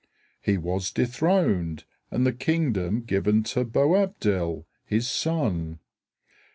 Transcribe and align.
He 0.41 0.57
was 0.57 0.89
dethroned, 0.91 1.83
and 2.09 2.25
the 2.25 2.33
kingdom 2.33 3.01
given 3.03 3.43
to 3.43 3.63
Boabdil, 3.63 4.65
his 4.83 5.07
son. 5.07 5.77